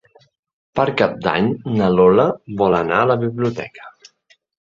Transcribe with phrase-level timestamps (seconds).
[0.79, 1.49] Per Cap d'Any
[1.81, 2.25] na Lola
[2.63, 3.87] vol anar a la biblioteca.